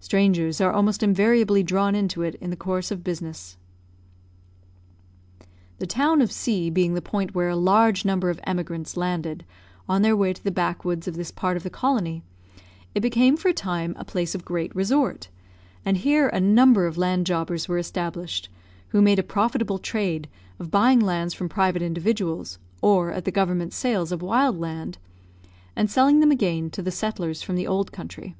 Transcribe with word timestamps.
Strangers 0.00 0.60
are 0.60 0.72
almost 0.72 1.00
invariably 1.00 1.62
drawn 1.62 1.94
into 1.94 2.22
it 2.22 2.34
in 2.40 2.50
the 2.50 2.56
course 2.56 2.90
of 2.90 3.04
business. 3.04 3.56
The 5.78 5.86
town 5.86 6.20
of 6.20 6.32
C 6.32 6.70
being 6.70 6.94
the 6.94 7.00
point 7.00 7.36
where 7.36 7.50
a 7.50 7.54
large 7.54 8.04
number 8.04 8.30
of 8.30 8.40
emigrants 8.42 8.96
landed 8.96 9.44
on 9.88 10.02
their 10.02 10.16
way 10.16 10.32
to 10.32 10.42
the 10.42 10.50
backwoods 10.50 11.06
of 11.06 11.14
this 11.14 11.30
part 11.30 11.56
of 11.56 11.62
the 11.62 11.70
colony, 11.70 12.24
it 12.96 13.00
became 13.00 13.36
for 13.36 13.46
a 13.46 13.52
time 13.54 13.94
a 13.96 14.04
place 14.04 14.34
of 14.34 14.44
great 14.44 14.74
resort, 14.74 15.28
and 15.84 15.98
here 15.98 16.26
a 16.30 16.40
number 16.40 16.88
of 16.88 16.98
land 16.98 17.24
jobbers 17.24 17.68
were 17.68 17.78
established, 17.78 18.48
who 18.88 19.00
made 19.00 19.20
a 19.20 19.22
profitable 19.22 19.78
trade 19.78 20.28
of 20.58 20.72
buying 20.72 20.98
lands 20.98 21.32
from 21.32 21.48
private 21.48 21.80
individuals, 21.80 22.58
or 22.82 23.12
at 23.12 23.24
the 23.24 23.30
government 23.30 23.72
sales 23.72 24.10
of 24.10 24.20
wild 24.20 24.58
land, 24.58 24.98
and 25.76 25.88
selling 25.88 26.18
them 26.18 26.32
again 26.32 26.70
to 26.70 26.82
the 26.82 26.90
settlers 26.90 27.40
from 27.40 27.54
the 27.54 27.68
old 27.68 27.92
country. 27.92 28.34